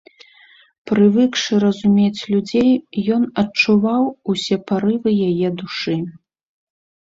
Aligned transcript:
Прывыкшы 0.91 1.53
разумець 1.63 2.25
людзей, 2.35 2.71
ён 3.17 3.21
адчуваў 3.43 4.03
усе 4.35 4.55
парывы 4.73 5.11
яе 5.29 5.47
душы. 5.61 5.95